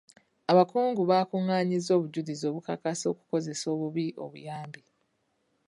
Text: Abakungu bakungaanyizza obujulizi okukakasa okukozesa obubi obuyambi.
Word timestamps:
Abakungu 0.51 1.01
bakungaanyizza 1.11 1.91
obujulizi 1.97 2.43
okukakasa 2.47 3.05
okukozesa 3.13 3.65
obubi 3.73 4.05
obuyambi. 4.23 4.81